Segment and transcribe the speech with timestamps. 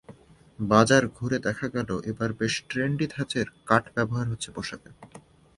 [0.59, 4.89] বাজার ঘুরে দেখা গেল, এবার বেশ ট্রেন্ডি ধাঁচের কাট ব্যবহার হচ্ছে পোশাকে।